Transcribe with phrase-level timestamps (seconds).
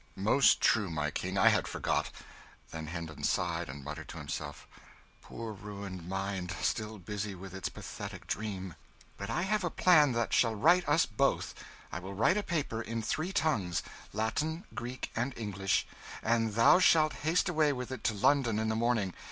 [0.15, 2.09] "Most true, my King, I had forgot."
[2.71, 4.67] Then Hendon sighed, and muttered to himself,
[5.21, 8.73] "Poor ruined mind still busy with its pathetic dream."
[9.19, 11.53] "But I have a plan that shall right us both
[11.91, 15.85] I will write a paper, in three tongues Latin, Greek and English
[16.23, 19.13] and thou shalt haste away with it to London in the morning.